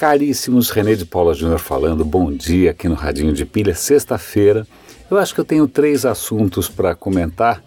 Caríssimos, 0.00 0.70
René 0.70 0.94
de 0.94 1.04
Paula 1.04 1.34
Júnior 1.34 1.58
falando, 1.58 2.06
bom 2.06 2.32
dia 2.32 2.70
aqui 2.70 2.88
no 2.88 2.94
Radinho 2.94 3.34
de 3.34 3.44
Pilha, 3.44 3.74
sexta-feira. 3.74 4.66
Eu 5.10 5.18
acho 5.18 5.34
que 5.34 5.40
eu 5.42 5.44
tenho 5.44 5.68
três 5.68 6.06
assuntos 6.06 6.70
para 6.70 6.94
comentar 6.94 7.62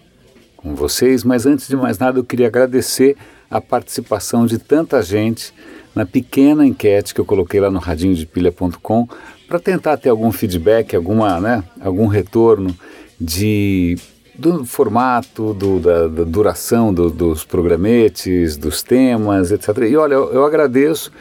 com 0.58 0.74
vocês, 0.74 1.24
mas 1.24 1.46
antes 1.46 1.68
de 1.68 1.76
mais 1.76 2.00
nada 2.00 2.18
eu 2.18 2.24
queria 2.24 2.48
agradecer 2.48 3.16
a 3.52 3.62
participação 3.62 4.48
de 4.48 4.58
tanta 4.58 5.00
gente 5.04 5.54
na 5.94 6.08
pequena 6.08 6.66
enquete 6.66 7.14
que 7.14 7.22
eu 7.22 7.26
coloquei 7.26 7.60
lá 7.60 7.70
no 7.70 7.78
radinhodepilha.com 7.78 9.08
para 9.48 9.60
tentar 9.60 9.98
ter 9.98 10.10
algum 10.10 10.32
feedback, 10.32 10.96
alguma, 10.96 11.40
né, 11.40 11.64
algum 11.80 12.08
retorno 12.08 12.76
de 13.22 13.96
do 14.34 14.66
formato, 14.66 15.54
do, 15.54 15.80
da, 15.80 16.08
da 16.08 16.24
duração 16.24 16.92
do, 16.92 17.12
dos 17.12 17.46
programetes, 17.46 18.58
dos 18.58 18.82
temas, 18.82 19.52
etc. 19.52 19.68
E 19.88 19.96
olha, 19.96 20.16
eu, 20.16 20.34
eu 20.34 20.44
agradeço 20.44 21.12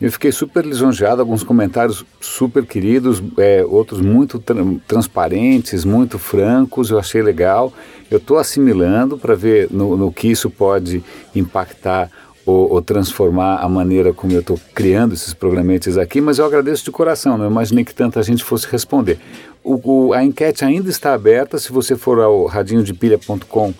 eu 0.00 0.10
fiquei 0.10 0.32
super 0.32 0.64
lisonjeado, 0.64 1.20
alguns 1.20 1.42
comentários 1.42 2.04
super 2.20 2.66
queridos, 2.66 3.22
é, 3.38 3.64
outros 3.64 4.00
muito 4.00 4.38
tra 4.38 4.56
transparentes, 4.86 5.84
muito 5.84 6.18
francos, 6.18 6.90
eu 6.90 6.98
achei 6.98 7.22
legal. 7.22 7.72
Eu 8.10 8.18
estou 8.18 8.38
assimilando 8.38 9.16
para 9.16 9.34
ver 9.34 9.68
no, 9.70 9.96
no, 9.96 10.12
que 10.12 10.28
isso 10.28 10.50
pode 10.50 11.02
impactar 11.34 12.10
ou, 12.44 12.72
ou 12.72 12.82
transformar 12.82 13.58
a 13.58 13.68
maneira 13.68 14.12
como 14.12 14.32
eu 14.32 14.40
estou 14.40 14.60
criando 14.74 15.14
esses 15.14 15.32
programetes 15.32 15.96
aqui, 15.96 16.20
mas 16.20 16.38
eu 16.38 16.44
agradeço 16.44 16.84
de 16.84 16.90
coração, 16.90 17.38
não 17.38 17.46
imaginei 17.46 17.84
que 17.84 17.94
tanta 17.94 18.22
gente 18.22 18.44
fosse 18.44 18.66
responder. 18.70 19.18
O, 19.62 20.08
o, 20.08 20.12
a 20.12 20.22
enquete 20.22 20.64
ainda 20.64 20.90
está 20.90 21.14
aberta, 21.14 21.56
se 21.56 21.72
você 21.72 21.96
for 21.96 22.20
ao 22.20 22.44
radinhodepilha.com, 22.44 23.72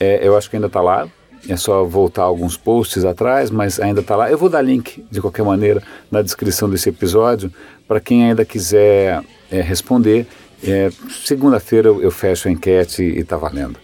é, 0.00 0.26
eu 0.26 0.36
acho 0.36 0.50
que 0.50 0.56
ainda 0.56 0.66
está 0.66 0.80
lá, 0.80 1.08
é 1.48 1.56
só 1.56 1.84
voltar 1.84 2.22
alguns 2.22 2.56
posts 2.56 3.04
atrás, 3.04 3.50
mas 3.50 3.78
ainda 3.78 4.00
está 4.00 4.16
lá. 4.16 4.30
Eu 4.30 4.38
vou 4.38 4.48
dar 4.48 4.62
link, 4.62 5.04
de 5.10 5.20
qualquer 5.20 5.44
maneira, 5.44 5.82
na 6.10 6.22
descrição 6.22 6.68
desse 6.68 6.88
episódio, 6.88 7.52
para 7.86 8.00
quem 8.00 8.24
ainda 8.24 8.44
quiser 8.44 9.22
é, 9.50 9.60
responder. 9.60 10.26
É, 10.62 10.90
Segunda-feira 11.24 11.88
eu, 11.88 12.10
fecho 12.10 12.48
a 12.48 12.50
enquete 12.50 13.02
e 13.02 13.20
está 13.20 13.36
valendo. 13.36 13.78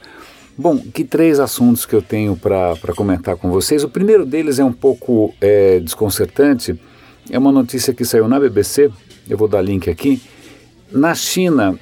Bom, 0.56 0.78
que 0.78 1.04
três 1.04 1.40
assuntos 1.40 1.84
que 1.84 1.94
eu 1.94 2.02
tenho 2.02 2.36
para 2.36 2.94
comentar 2.96 3.36
com 3.36 3.50
vocês. 3.50 3.82
O 3.82 3.88
primeiro 3.88 4.24
deles 4.24 4.58
é 4.58 4.64
um 4.64 4.72
pouco 4.72 5.34
é, 5.40 5.80
desconcertante. 5.80 6.78
É 7.30 7.38
uma 7.38 7.50
notícia 7.50 7.92
que 7.92 8.04
saiu 8.04 8.28
na 8.28 8.38
BBC, 8.38 8.90
eu 9.28 9.36
vou 9.36 9.48
dar 9.48 9.62
link 9.62 9.90
aqui. 9.90 10.22
Na 10.92 11.14
China, 11.14 11.78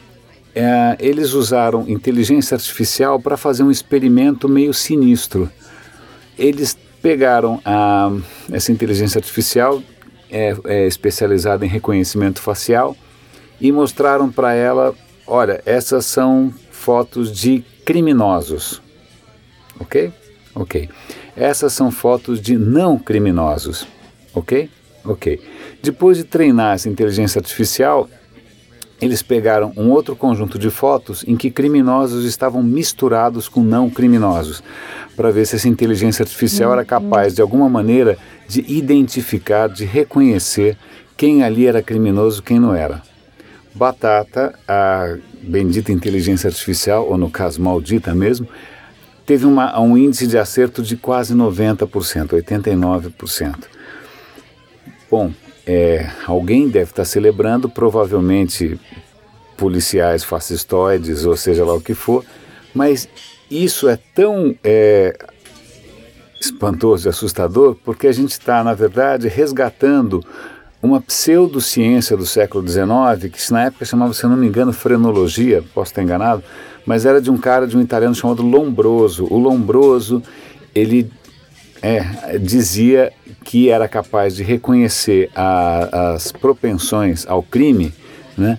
é, 0.55 0.97
eles 1.01 1.33
usaram 1.33 1.89
inteligência 1.89 2.55
artificial 2.55 3.19
para 3.19 3.37
fazer 3.37 3.63
um 3.63 3.71
experimento 3.71 4.49
meio 4.49 4.75
sinistro 4.75 5.51
eles 6.39 6.77
pegaram 7.01 7.61
a, 7.65 8.11
essa 8.51 8.73
inteligência 8.73 9.19
artificial 9.19 9.83
é, 10.31 10.57
é 10.65 10.87
especializada 10.87 11.65
em 11.65 11.69
reconhecimento 11.69 12.41
facial 12.41 12.97
e 13.61 13.71
mostraram 13.71 14.31
para 14.31 14.55
ela, 14.55 14.95
olha, 15.27 15.63
essas 15.67 16.07
são 16.07 16.53
fotos 16.71 17.31
de 17.31 17.65
criminosos, 17.85 18.81
ok? 19.79 20.13
Ok. 20.55 20.89
Essas 21.37 21.73
são 21.73 21.91
fotos 21.91 22.41
de 22.41 22.57
não 22.57 22.99
criminosos, 22.99 23.87
ok? 24.35 24.69
Ok. 25.05 25.41
Depois 25.83 26.17
de 26.17 26.25
treinar 26.25 26.75
essa 26.75 26.89
inteligência 26.89 27.39
artificial, 27.39 28.09
eles 29.03 29.21
pegaram 29.21 29.73
um 29.77 29.91
outro 29.91 30.15
conjunto 30.15 30.57
de 30.57 30.71
fotos 30.71 31.25
em 31.27 31.37
que 31.37 31.51
criminosos 31.51 32.25
estavam 32.25 32.63
misturados 32.63 33.49
com 33.49 33.61
não 33.61 33.91
criminosos, 33.91 34.63
para 35.17 35.33
ver 35.33 35.45
se 35.45 35.57
essa 35.57 35.69
inteligência 35.69 36.23
artificial 36.23 36.73
era 36.73 36.85
capaz, 36.85 37.35
de 37.35 37.43
alguma 37.43 37.69
maneira, 37.69 38.17
de 38.49 38.65
identificar, 38.73 39.69
de 39.69 39.85
reconhecer 39.85 40.79
quem 41.17 41.43
ali 41.43 41.67
era 41.67 41.83
criminoso 41.83 42.39
e 42.39 42.43
quem 42.45 42.61
não 42.61 42.73
era. 42.73 43.03
Batata, 43.75 44.55
a 44.69 45.17
bendita 45.43 45.91
inteligência 45.91 46.47
artificial, 46.47 47.09
ou 47.09 47.19
no 47.19 47.29
caso 47.29 47.61
maldita 47.61 48.15
mesmo, 48.15 48.47
teve 49.27 49.47
uma, 49.47 49.81
um 49.81 49.99
índice 49.99 50.29
de 50.29 50.39
acerto 50.39 50.81
de 50.81 50.97
quase 50.97 51.35
90%, 51.35 52.41
89%. 52.41 53.55
Bom, 55.11 55.33
é, 55.67 56.11
alguém 56.27 56.69
deve 56.69 56.91
estar 56.91 57.05
celebrando, 57.05 57.69
provavelmente 57.69 58.79
policiais 59.63 60.25
fascistoides, 60.25 61.25
ou 61.25 61.37
seja 61.37 61.65
lá 61.65 61.73
o 61.73 61.81
que 61.81 61.95
for, 61.95 62.25
mas 62.75 63.09
isso 63.49 63.89
é 63.89 63.97
tão 64.13 64.57
é, 64.65 65.17
espantoso 66.41 67.07
e 67.07 67.09
assustador 67.09 67.77
porque 67.85 68.09
a 68.09 68.13
gente 68.13 68.33
está, 68.33 68.65
na 68.65 68.75
verdade, 68.75 69.29
resgatando 69.29 70.21
uma 70.83 71.01
pseudociência 71.01 72.17
do 72.17 72.27
século 72.27 72.67
XIX, 72.67 73.33
que 73.33 73.53
na 73.53 73.67
época 73.67 73.85
chamava, 73.85 74.13
se 74.13 74.27
não 74.27 74.37
me 74.37 74.49
engano, 74.49 74.73
frenologia, 74.73 75.63
posso 75.73 75.93
estar 75.93 76.03
enganado, 76.03 76.43
mas 76.85 77.07
era 77.07 77.21
de 77.21 77.31
um 77.31 77.39
cara, 77.39 77.65
de 77.65 77.77
um 77.77 77.81
italiano 77.81 78.17
chamado 78.17 78.43
Lombroso. 78.43 79.29
O 79.31 79.39
Lombroso, 79.39 80.21
ele 80.75 81.09
é, 81.81 82.37
dizia 82.37 83.13
que 83.45 83.69
era 83.69 83.87
capaz 83.87 84.35
de 84.35 84.43
reconhecer 84.43 85.31
a, 85.37 86.15
as 86.15 86.33
propensões 86.33 87.25
ao 87.29 87.45
crime 87.45 87.95
né, 88.37 88.59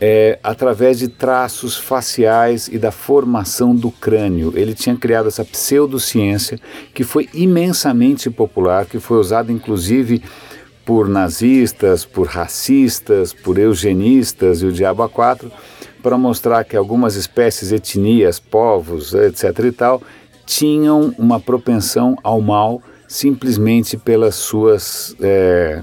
é, 0.00 0.38
através 0.42 0.98
de 0.98 1.08
traços 1.08 1.76
faciais 1.76 2.68
e 2.68 2.78
da 2.78 2.90
formação 2.90 3.74
do 3.74 3.90
crânio. 3.90 4.52
Ele 4.56 4.74
tinha 4.74 4.96
criado 4.96 5.28
essa 5.28 5.44
pseudociência 5.44 6.58
que 6.94 7.04
foi 7.04 7.28
imensamente 7.34 8.30
popular, 8.30 8.86
que 8.86 8.98
foi 8.98 9.18
usada 9.18 9.52
inclusive 9.52 10.22
por 10.86 11.08
nazistas, 11.08 12.04
por 12.04 12.26
racistas, 12.26 13.34
por 13.34 13.58
eugenistas 13.58 14.62
e 14.62 14.66
o 14.66 14.72
diabo 14.72 15.02
a 15.02 15.08
quatro, 15.08 15.52
para 16.02 16.16
mostrar 16.16 16.64
que 16.64 16.76
algumas 16.76 17.14
espécies, 17.14 17.70
etnias, 17.70 18.40
povos, 18.40 19.12
etc. 19.12 19.66
e 19.66 19.72
tal, 19.72 20.02
tinham 20.46 21.14
uma 21.18 21.38
propensão 21.38 22.16
ao 22.24 22.40
mal 22.40 22.82
simplesmente 23.06 23.96
pelas 23.98 24.36
suas 24.36 25.14
é, 25.20 25.82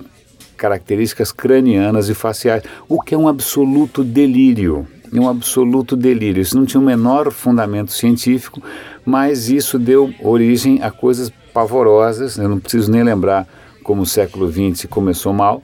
características 0.57 1.31
cranianas 1.31 2.09
e 2.09 2.13
faciais, 2.13 2.63
o 2.89 3.01
que 3.01 3.15
é 3.15 3.17
um 3.17 3.27
absoluto 3.27 4.03
delírio. 4.03 4.87
Um 5.13 5.29
absoluto 5.29 5.95
delírio. 5.95 6.41
Isso 6.41 6.57
não 6.57 6.65
tinha 6.65 6.81
o 6.81 6.83
menor 6.83 7.31
fundamento 7.31 7.93
científico, 7.93 8.61
mas 9.05 9.49
isso 9.49 9.79
deu 9.79 10.13
origem 10.21 10.81
a 10.81 10.91
coisas 10.91 11.31
pavorosas. 11.53 12.37
Eu 12.37 12.49
não 12.49 12.59
preciso 12.59 12.91
nem 12.91 13.03
lembrar 13.03 13.47
como 13.83 14.01
o 14.01 14.05
século 14.05 14.51
XX 14.51 14.85
começou 14.89 15.31
mal. 15.31 15.63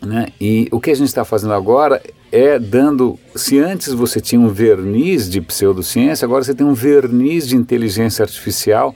Né? 0.00 0.28
E 0.40 0.68
o 0.70 0.80
que 0.80 0.90
a 0.90 0.94
gente 0.94 1.08
está 1.08 1.24
fazendo 1.24 1.54
agora 1.54 2.00
é 2.32 2.58
dando. 2.58 3.18
Se 3.34 3.58
antes 3.58 3.92
você 3.92 4.20
tinha 4.20 4.40
um 4.40 4.48
verniz 4.48 5.28
de 5.28 5.40
pseudociência, 5.40 6.24
agora 6.24 6.44
você 6.44 6.54
tem 6.54 6.66
um 6.66 6.72
verniz 6.72 7.46
de 7.48 7.56
inteligência 7.56 8.22
artificial. 8.22 8.94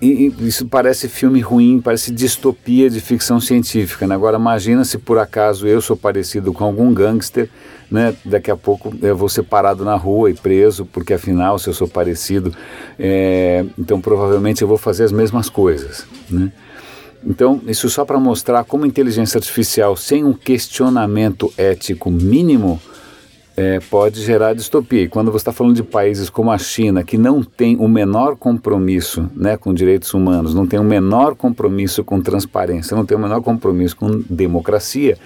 Isso 0.00 0.66
parece 0.66 1.08
filme 1.08 1.40
ruim, 1.40 1.80
parece 1.82 2.10
distopia 2.10 2.88
de 2.88 3.00
ficção 3.00 3.38
científica. 3.38 4.06
Né? 4.06 4.14
Agora 4.14 4.38
imagina 4.38 4.84
se 4.84 4.96
por 4.96 5.18
acaso 5.18 5.66
eu 5.66 5.80
sou 5.80 5.96
parecido 5.96 6.52
com 6.52 6.64
algum 6.64 6.94
gangster, 6.94 7.48
né? 7.90 8.14
daqui 8.24 8.50
a 8.50 8.56
pouco 8.56 8.94
eu 9.02 9.16
vou 9.16 9.28
ser 9.28 9.42
parado 9.42 9.84
na 9.84 9.94
rua 9.94 10.30
e 10.30 10.34
preso, 10.34 10.86
porque 10.86 11.12
afinal 11.12 11.58
se 11.58 11.68
eu 11.68 11.74
sou 11.74 11.86
parecido, 11.86 12.54
é, 12.98 13.66
então 13.78 14.00
provavelmente 14.00 14.62
eu 14.62 14.68
vou 14.68 14.78
fazer 14.78 15.04
as 15.04 15.12
mesmas 15.12 15.50
coisas. 15.50 16.06
Né? 16.30 16.50
Então, 17.24 17.60
isso 17.66 17.90
só 17.90 18.04
para 18.04 18.20
mostrar 18.20 18.64
como 18.64 18.86
inteligência 18.86 19.38
artificial, 19.38 19.96
sem 19.96 20.24
um 20.24 20.32
questionamento 20.32 21.52
ético 21.58 22.10
mínimo, 22.10 22.80
é, 23.56 23.80
pode 23.80 24.22
gerar 24.22 24.52
distopia. 24.52 25.02
E 25.02 25.08
quando 25.08 25.32
você 25.32 25.38
está 25.38 25.52
falando 25.52 25.74
de 25.74 25.82
países 25.82 26.28
como 26.28 26.50
a 26.50 26.58
China, 26.58 27.02
que 27.02 27.16
não 27.16 27.42
tem 27.42 27.76
o 27.76 27.88
menor 27.88 28.36
compromisso 28.36 29.30
né, 29.34 29.56
com 29.56 29.72
direitos 29.72 30.12
humanos, 30.12 30.54
não 30.54 30.66
tem 30.66 30.78
o 30.78 30.84
menor 30.84 31.34
compromisso 31.34 32.04
com 32.04 32.20
transparência, 32.20 32.96
não 32.96 33.06
tem 33.06 33.16
o 33.16 33.20
menor 33.20 33.40
compromisso 33.40 33.96
com 33.96 34.22
democracia, 34.28 35.16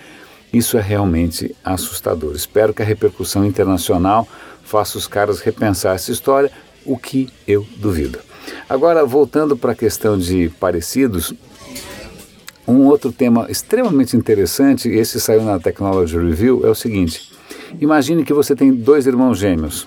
isso 0.52 0.78
é 0.78 0.80
realmente 0.80 1.54
assustador. 1.64 2.34
Espero 2.34 2.72
que 2.72 2.82
a 2.82 2.84
repercussão 2.84 3.44
internacional 3.44 4.26
faça 4.62 4.96
os 4.96 5.08
caras 5.08 5.40
repensar 5.40 5.96
essa 5.96 6.12
história, 6.12 6.50
o 6.84 6.96
que 6.96 7.28
eu 7.46 7.66
duvido. 7.76 8.20
Agora, 8.68 9.04
voltando 9.04 9.56
para 9.56 9.72
a 9.72 9.76
questão 9.76 10.16
de 10.16 10.48
parecidos, 10.60 11.34
um 12.66 12.86
outro 12.86 13.10
tema 13.10 13.46
extremamente 13.50 14.16
interessante, 14.16 14.88
esse 14.88 15.20
saiu 15.20 15.42
na 15.42 15.58
Technology 15.58 16.16
Review, 16.16 16.64
é 16.64 16.70
o 16.70 16.74
seguinte: 16.74 17.30
imagine 17.80 18.24
que 18.24 18.32
você 18.32 18.56
tem 18.56 18.72
dois 18.72 19.06
irmãos 19.06 19.38
gêmeos. 19.38 19.86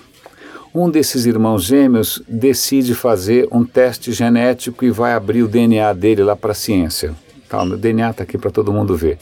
Um 0.74 0.90
desses 0.90 1.24
irmãos 1.24 1.62
gêmeos 1.64 2.22
decide 2.28 2.94
fazer 2.94 3.46
um 3.52 3.64
teste 3.64 4.12
genético 4.12 4.84
e 4.84 4.90
vai 4.90 5.12
abrir 5.12 5.42
o 5.42 5.48
DNA 5.48 5.92
dele 5.92 6.24
lá 6.24 6.34
para 6.34 6.50
a 6.50 6.54
ciência. 6.54 7.14
Tá, 7.48 7.64
meu 7.64 7.76
DNA 7.76 8.10
está 8.10 8.24
aqui 8.24 8.36
para 8.36 8.50
todo 8.50 8.72
mundo 8.72 8.96
ver. 8.96 9.18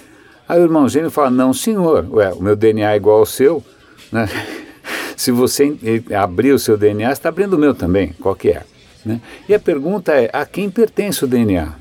Aí 0.48 0.58
o 0.60 0.64
irmão 0.64 0.88
gêmeo 0.88 1.10
fala: 1.10 1.30
Não, 1.30 1.52
senhor, 1.52 2.06
ué, 2.10 2.32
o 2.32 2.42
meu 2.42 2.56
DNA 2.56 2.92
é 2.92 2.96
igual 2.96 3.18
ao 3.18 3.26
seu. 3.26 3.62
Né? 4.10 4.28
Se 5.16 5.30
você 5.30 5.76
abrir 6.18 6.52
o 6.52 6.58
seu 6.58 6.76
DNA, 6.78 7.08
você 7.08 7.12
está 7.12 7.28
abrindo 7.28 7.54
o 7.54 7.58
meu 7.58 7.74
também. 7.74 8.14
Qual 8.20 8.34
que 8.34 8.48
é? 8.48 8.62
Né? 9.04 9.20
E 9.48 9.54
a 9.54 9.58
pergunta 9.58 10.12
é: 10.12 10.30
a 10.32 10.46
quem 10.46 10.70
pertence 10.70 11.24
o 11.24 11.28
DNA? 11.28 11.74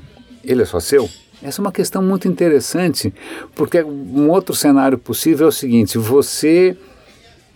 Ele 0.44 0.62
é 0.62 0.64
só 0.64 0.80
seu? 0.80 1.08
Essa 1.42 1.60
é 1.60 1.62
uma 1.62 1.72
questão 1.72 2.00
muito 2.02 2.28
interessante, 2.28 3.12
porque 3.54 3.82
um 3.82 4.30
outro 4.30 4.54
cenário 4.54 4.96
possível 4.96 5.46
é 5.46 5.48
o 5.48 5.52
seguinte: 5.52 5.98
você 5.98 6.76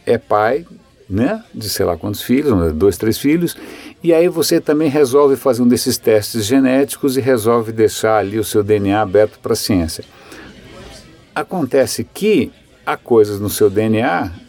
é 0.04 0.18
pai, 0.18 0.66
né, 1.08 1.42
de 1.54 1.68
sei 1.68 1.86
lá 1.86 1.96
quantos 1.96 2.22
filhos, 2.22 2.72
dois, 2.72 2.96
três 2.96 3.16
filhos, 3.16 3.56
e 4.02 4.12
aí 4.12 4.28
você 4.28 4.60
também 4.60 4.88
resolve 4.88 5.36
fazer 5.36 5.62
um 5.62 5.68
desses 5.68 5.96
testes 5.98 6.44
genéticos 6.44 7.16
e 7.16 7.20
resolve 7.20 7.70
deixar 7.70 8.18
ali 8.18 8.38
o 8.38 8.44
seu 8.44 8.62
DNA 8.62 9.00
aberto 9.00 9.38
para 9.38 9.52
a 9.52 9.56
ciência. 9.56 10.04
Acontece 11.34 12.02
que 12.02 12.50
há 12.84 12.96
coisas 12.96 13.38
no 13.38 13.50
seu 13.50 13.70
DNA 13.70 14.45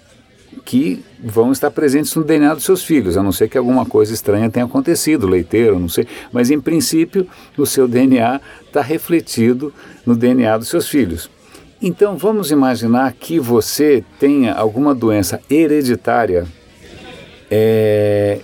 que 0.68 1.02
vão 1.24 1.54
estar 1.54 1.72
presentes 1.72 2.14
no 2.14 2.26
DNA 2.26 2.54
dos 2.54 2.66
seus 2.66 2.84
filhos, 2.84 3.16
a 3.16 3.24
não 3.24 3.32
ser 3.32 3.48
que 3.48 3.58
alguma 3.58 3.86
coisa 3.86 4.14
estranha 4.14 4.50
tenha 4.50 4.66
acontecido, 4.66 5.26
leiteiro, 5.26 5.80
não 5.80 5.88
sei, 5.88 6.06
mas 6.30 6.52
em 6.52 6.60
princípio 6.60 7.26
o 7.58 7.66
seu 7.66 7.88
DNA 7.88 8.42
está 8.66 8.82
refletido 8.82 9.74
no 10.06 10.14
DNA 10.14 10.58
dos 10.58 10.68
seus 10.68 10.90
filhos. 10.90 11.30
Então 11.82 12.18
vamos 12.18 12.52
imaginar 12.52 13.14
que 13.14 13.40
você 13.40 14.04
tenha 14.20 14.54
alguma 14.54 14.94
doença 14.94 15.40
hereditária. 15.50 16.46
É... 17.50 18.42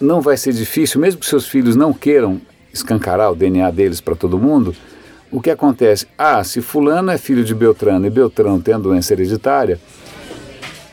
Não 0.00 0.20
vai 0.20 0.36
ser 0.36 0.52
difícil, 0.52 1.00
mesmo 1.00 1.18
que 1.18 1.26
seus 1.26 1.48
filhos 1.48 1.74
não 1.74 1.92
queiram 1.92 2.40
escancarar 2.72 3.32
o 3.32 3.34
DNA 3.34 3.68
deles 3.72 4.00
para 4.00 4.14
todo 4.14 4.38
mundo. 4.38 4.72
O 5.28 5.40
que 5.40 5.50
acontece? 5.50 6.06
Ah, 6.16 6.44
se 6.44 6.60
Fulano 6.60 7.10
é 7.10 7.18
filho 7.18 7.42
de 7.42 7.52
Beltrano 7.52 8.06
e 8.06 8.10
Beltrano 8.10 8.62
tem 8.62 8.74
a 8.74 8.78
doença 8.78 9.12
hereditária, 9.12 9.80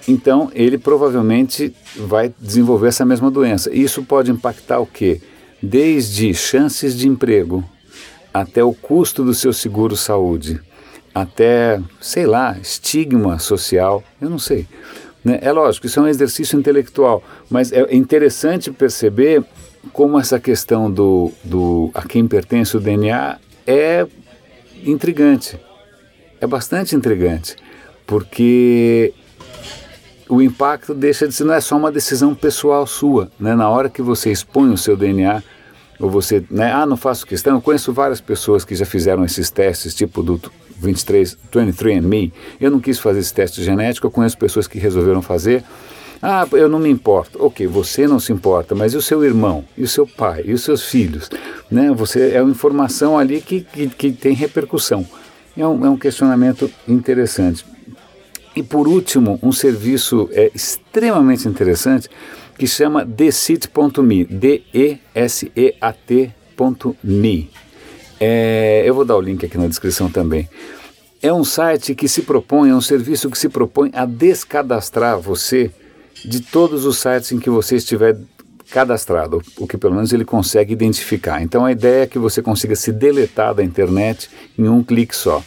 então 0.08 0.52
ele 0.54 0.78
provavelmente 0.78 1.74
vai 1.96 2.34
desenvolver 2.40 2.88
essa 2.88 3.06
mesma 3.06 3.30
doença. 3.30 3.74
Isso 3.74 4.04
pode 4.04 4.32
impactar 4.32 4.80
o 4.80 4.86
quê? 4.86 5.22
Desde 5.62 6.34
chances 6.34 6.98
de 6.98 7.08
emprego 7.08 7.64
até 8.34 8.64
o 8.64 8.74
custo 8.74 9.24
do 9.24 9.34
seu 9.34 9.54
seguro 9.54 9.96
saúde, 9.96 10.60
até, 11.14 11.82
sei 12.00 12.26
lá, 12.26 12.58
estigma 12.62 13.38
social, 13.38 14.04
eu 14.22 14.30
não 14.30 14.40
sei. 14.40 14.66
Né? 15.24 15.40
É 15.42 15.52
lógico, 15.52 15.86
isso 15.86 16.00
é 16.00 16.04
um 16.04 16.08
exercício 16.08 16.58
intelectual, 16.58 17.24
mas 17.50 17.72
é 17.72 17.94
interessante 17.94 18.72
perceber 18.72 19.44
como 19.92 20.20
essa 20.20 20.40
questão 20.40 20.90
do, 20.90 21.32
do 21.44 21.92
a 21.94 22.04
quem 22.04 22.28
pertence 22.28 22.76
o 22.78 22.80
DNA 22.80 23.38
é 23.68 24.08
intrigante. 24.84 25.60
É 26.40 26.48
bastante 26.48 26.96
intrigante, 26.96 27.56
porque 28.08 29.14
o 30.32 30.42
impacto 30.42 30.94
deixa 30.94 31.28
de 31.28 31.34
ser, 31.34 31.44
não 31.44 31.54
é 31.54 31.60
só 31.60 31.76
uma 31.76 31.92
decisão 31.92 32.34
pessoal 32.34 32.88
sua. 32.88 33.30
Né? 33.38 33.54
Na 33.54 33.68
hora 33.68 33.90
que 33.90 34.02
você 34.02 34.32
expõe 34.32 34.70
o 34.72 34.78
seu 34.78 34.96
DNA, 34.96 35.44
ou 36.00 36.10
você, 36.10 36.42
né, 36.50 36.72
ah, 36.72 36.86
não 36.86 36.96
faço 36.96 37.28
questão, 37.28 37.56
eu 37.56 37.62
conheço 37.62 37.92
várias 37.92 38.22
pessoas 38.22 38.64
que 38.64 38.74
já 38.74 38.86
fizeram 38.86 39.26
esses 39.26 39.50
testes, 39.50 39.94
tipo 39.94 40.24
do 40.24 40.42
23, 40.80 41.38
23andMe, 41.52 42.32
eu 42.62 42.72
não 42.72 42.80
quis 42.80 42.98
fazer 42.98 43.20
esse 43.20 43.34
teste 43.34 43.62
genético, 43.62 44.08
eu 44.08 44.12
conheço 44.12 44.38
pessoas 44.38 44.68
que 44.68 44.80
resolveram 44.80 45.22
fazer, 45.22 45.66
ah, 46.24 46.48
eu 46.54 46.70
não 46.70 46.80
me 46.80 46.90
importo. 46.90 47.38
Ok, 47.44 47.68
você 47.68 48.08
não 48.08 48.20
se 48.20 48.32
importa, 48.32 48.74
mas 48.74 48.94
e 48.94 48.98
o 48.98 49.02
seu 49.02 49.26
irmão, 49.26 49.66
e 49.78 49.84
o 49.84 49.88
seu 49.88 50.08
pai, 50.08 50.44
e 50.46 50.54
os 50.54 50.64
seus 50.64 50.86
filhos? 50.86 51.30
Né? 51.70 51.92
Você, 51.92 52.32
é 52.32 52.42
uma 52.42 52.52
informação 52.52 53.18
ali 53.18 53.42
que, 53.42 53.62
que, 53.62 53.88
que 53.90 54.12
tem 54.14 54.34
repercussão. 54.34 55.06
É 55.58 55.68
um, 55.68 55.86
é 55.86 55.90
um 55.90 55.98
questionamento 55.98 56.72
interessante. 56.88 57.66
E 58.56 58.62
por 58.62 58.88
último, 58.88 59.40
um 59.42 59.52
serviço 59.52 60.30
é, 60.32 60.52
extremamente 60.54 61.48
interessante 61.48 62.10
que 62.58 62.68
chama 62.68 63.06
desit.me, 63.06 64.26
D-E-S-E-A-T.me. 64.26 65.00
É, 68.20 68.84
eu 68.86 68.94
vou 68.94 69.06
dar 69.06 69.16
o 69.16 69.22
link 69.22 69.46
aqui 69.46 69.58
na 69.58 69.68
descrição 69.68 70.12
também. 70.12 70.48
É 71.22 71.32
um 71.32 71.44
site 71.44 71.96
que 71.96 72.08
se 72.08 72.24
propõe, 72.24 72.70
é 72.70 72.76
um 72.76 72.82
serviço 72.82 73.30
que 73.30 73.38
se 73.38 73.48
propõe 73.48 73.90
a 73.94 74.06
descadastrar 74.06 75.20
você 75.20 75.72
de 76.24 76.42
todos 76.42 76.86
os 76.86 76.98
sites 76.98 77.32
em 77.32 77.40
que 77.40 77.50
você 77.50 77.78
estiver 77.78 78.18
cadastrado, 78.70 79.42
o 79.58 79.68
que 79.68 79.78
pelo 79.78 79.96
menos 79.96 80.14
ele 80.14 80.24
consegue 80.24 80.74
identificar. 80.74 81.42
Então 81.42 81.66
a 81.66 81.72
ideia 81.72 82.04
é 82.04 82.08
que 82.08 82.20
você 82.20 82.42
consiga 82.42 82.76
se 82.76 82.92
deletar 82.92 83.54
da 83.54 83.64
internet 83.64 84.30
em 84.58 84.68
um 84.68 84.84
clique 84.84 85.16
só. 85.16 85.44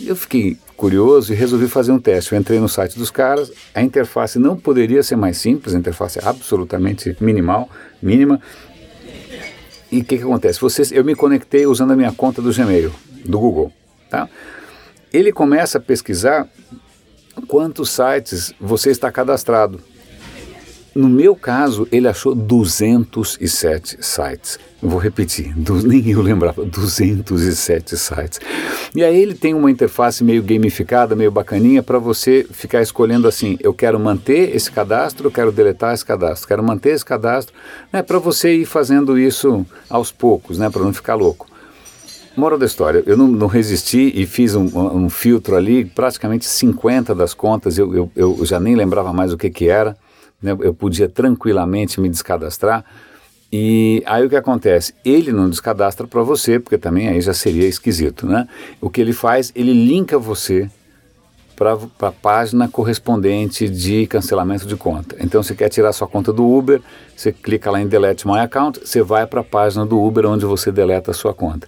Eu 0.00 0.16
fiquei 0.16 0.56
curioso 0.78 1.32
e 1.32 1.36
resolvi 1.36 1.66
fazer 1.66 1.90
um 1.90 1.98
teste. 1.98 2.32
Eu 2.32 2.38
entrei 2.38 2.60
no 2.60 2.68
site 2.68 2.96
dos 2.96 3.10
caras, 3.10 3.52
a 3.74 3.82
interface 3.82 4.38
não 4.38 4.56
poderia 4.56 5.02
ser 5.02 5.16
mais 5.16 5.36
simples, 5.36 5.74
a 5.74 5.78
interface 5.78 6.20
é 6.20 6.22
absolutamente 6.24 7.16
minimal, 7.20 7.68
mínima. 8.00 8.40
E 9.90 10.00
o 10.00 10.04
que, 10.04 10.16
que 10.16 10.22
acontece? 10.22 10.60
Vocês, 10.60 10.92
eu 10.92 11.04
me 11.04 11.16
conectei 11.16 11.66
usando 11.66 11.90
a 11.90 11.96
minha 11.96 12.12
conta 12.12 12.40
do 12.40 12.52
Gmail, 12.52 12.92
do 13.24 13.40
Google. 13.40 13.72
Tá? 14.08 14.28
Ele 15.12 15.32
começa 15.32 15.78
a 15.78 15.80
pesquisar 15.80 16.48
quantos 17.48 17.90
sites 17.90 18.54
você 18.60 18.90
está 18.90 19.10
cadastrado. 19.10 19.80
No 20.98 21.08
meu 21.08 21.36
caso, 21.36 21.86
ele 21.92 22.08
achou 22.08 22.34
207 22.34 23.98
sites. 24.00 24.58
Vou 24.82 24.98
repetir, 24.98 25.56
do, 25.56 25.74
nem 25.86 26.10
eu 26.10 26.20
lembrava, 26.20 26.64
207 26.64 27.96
sites. 27.96 28.40
E 28.92 29.04
aí 29.04 29.16
ele 29.16 29.34
tem 29.34 29.54
uma 29.54 29.70
interface 29.70 30.24
meio 30.24 30.42
gamificada, 30.42 31.14
meio 31.14 31.30
bacaninha, 31.30 31.84
para 31.84 32.00
você 32.00 32.44
ficar 32.50 32.82
escolhendo 32.82 33.28
assim, 33.28 33.56
eu 33.60 33.72
quero 33.72 33.96
manter 34.00 34.56
esse 34.56 34.72
cadastro, 34.72 35.30
quero 35.30 35.52
deletar 35.52 35.94
esse 35.94 36.04
cadastro, 36.04 36.48
quero 36.48 36.64
manter 36.64 36.90
esse 36.90 37.04
cadastro, 37.04 37.54
né, 37.92 38.02
para 38.02 38.18
você 38.18 38.56
ir 38.56 38.64
fazendo 38.64 39.16
isso 39.16 39.64
aos 39.88 40.10
poucos, 40.10 40.58
né, 40.58 40.68
para 40.68 40.82
não 40.82 40.92
ficar 40.92 41.14
louco. 41.14 41.46
Moral 42.36 42.58
da 42.58 42.66
história, 42.66 43.04
eu 43.06 43.16
não, 43.16 43.28
não 43.28 43.46
resisti 43.46 44.12
e 44.16 44.26
fiz 44.26 44.56
um, 44.56 44.66
um, 44.74 45.08
filtro 45.08 45.54
ali, 45.54 45.84
praticamente 45.84 46.44
50 46.44 47.14
das 47.14 47.34
contas, 47.34 47.78
eu, 47.78 47.94
eu, 47.94 48.10
eu 48.16 48.44
já 48.44 48.58
nem 48.58 48.74
lembrava 48.74 49.12
mais 49.12 49.32
o 49.32 49.38
que 49.38 49.48
que 49.48 49.68
era, 49.68 49.96
né, 50.42 50.56
eu 50.60 50.72
podia 50.72 51.08
tranquilamente 51.08 52.00
me 52.00 52.08
descadastrar. 52.08 52.84
E 53.50 54.02
aí 54.06 54.26
o 54.26 54.28
que 54.28 54.36
acontece? 54.36 54.94
Ele 55.04 55.32
não 55.32 55.48
descadastra 55.48 56.06
para 56.06 56.22
você, 56.22 56.58
porque 56.58 56.76
também 56.76 57.08
aí 57.08 57.20
já 57.20 57.32
seria 57.32 57.66
esquisito, 57.66 58.26
né? 58.26 58.46
O 58.80 58.90
que 58.90 59.00
ele 59.00 59.12
faz, 59.12 59.50
ele 59.54 59.72
linka 59.72 60.18
você 60.18 60.70
para 61.56 61.76
a 62.08 62.12
página 62.12 62.68
correspondente 62.68 63.68
de 63.68 64.06
cancelamento 64.06 64.64
de 64.64 64.76
conta. 64.76 65.16
Então, 65.18 65.42
você 65.42 65.56
quer 65.56 65.68
tirar 65.68 65.92
sua 65.92 66.06
conta 66.06 66.32
do 66.32 66.46
Uber, 66.46 66.80
você 67.16 67.32
clica 67.32 67.68
lá 67.68 67.80
em 67.80 67.88
Delete 67.88 68.28
My 68.28 68.38
Account, 68.38 68.78
você 68.84 69.02
vai 69.02 69.26
para 69.26 69.40
a 69.40 69.44
página 69.44 69.84
do 69.84 70.00
Uber 70.00 70.26
onde 70.26 70.44
você 70.44 70.70
deleta 70.70 71.10
a 71.10 71.14
sua 71.14 71.34
conta. 71.34 71.66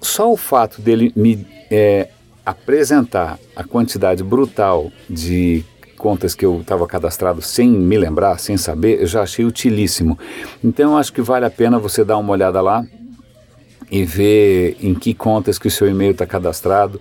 Só 0.00 0.32
o 0.32 0.36
fato 0.36 0.80
dele 0.80 1.12
me 1.14 1.46
é, 1.70 2.08
apresentar 2.46 3.38
a 3.54 3.64
quantidade 3.64 4.22
brutal 4.22 4.90
de 5.10 5.62
contas 6.04 6.34
que 6.34 6.44
eu 6.44 6.60
estava 6.60 6.86
cadastrado 6.86 7.40
sem 7.40 7.66
me 7.66 7.96
lembrar, 7.96 8.38
sem 8.38 8.58
saber, 8.58 9.00
eu 9.00 9.06
já 9.06 9.22
achei 9.22 9.42
utilíssimo. 9.42 10.18
Então 10.62 10.98
acho 10.98 11.10
que 11.10 11.22
vale 11.22 11.46
a 11.46 11.50
pena 11.50 11.78
você 11.78 12.04
dar 12.04 12.18
uma 12.18 12.30
olhada 12.30 12.60
lá 12.60 12.84
e 13.90 14.04
ver 14.04 14.76
em 14.82 14.94
que 14.94 15.14
contas 15.14 15.58
que 15.58 15.66
o 15.66 15.70
seu 15.70 15.88
e-mail 15.88 16.10
está 16.12 16.26
cadastrado 16.26 17.00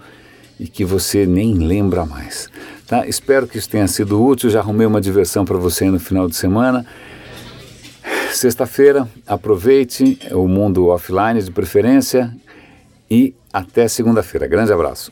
e 0.57 0.69
que 0.69 0.86
você 0.86 1.25
nem 1.25 1.53
lembra 1.55 2.05
mais. 2.05 2.50
Tá? 2.88 3.05
Espero 3.05 3.45
que 3.45 3.57
isso 3.57 3.67
tenha 3.67 3.89
sido 3.89 4.24
útil. 4.24 4.50
Já 4.50 4.62
arrumei 4.62 4.88
uma 4.88 5.01
diversão 5.01 5.43
para 5.43 5.57
você 5.57 5.83
no 5.91 6.00
final 6.00 6.29
de 6.29 6.38
semana. 6.38 6.86
Sexta-feira, 8.31 9.05
aproveite 9.27 10.17
o 10.31 10.48
mundo 10.48 10.88
offline 10.88 11.41
de 11.41 11.51
preferência 11.51 12.33
e 13.12 13.36
até 13.51 13.86
segunda-feira. 13.89 14.48
Grande 14.48 14.72
abraço. 14.72 15.12